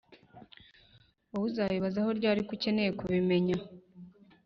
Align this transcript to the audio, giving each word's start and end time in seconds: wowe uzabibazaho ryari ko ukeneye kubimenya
wowe 1.29 1.45
uzabibazaho 1.49 2.09
ryari 2.17 2.41
ko 2.47 2.51
ukeneye 2.57 2.91
kubimenya 2.99 3.55